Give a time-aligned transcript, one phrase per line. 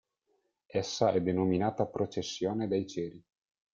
[0.65, 3.23] Essa è denominata Processione dei ceri.